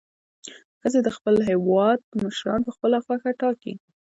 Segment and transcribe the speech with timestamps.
[0.81, 3.73] ښځې د خپل هیواد مشران په خپله خوښه ټاکي.